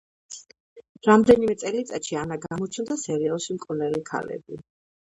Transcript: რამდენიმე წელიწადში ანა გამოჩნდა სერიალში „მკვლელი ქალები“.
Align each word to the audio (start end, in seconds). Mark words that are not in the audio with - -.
რამდენიმე 1.07 1.57
წელიწადში 1.65 2.19
ანა 2.23 2.39
გამოჩნდა 2.49 3.01
სერიალში 3.05 3.61
„მკვლელი 3.63 4.07
ქალები“. 4.13 4.65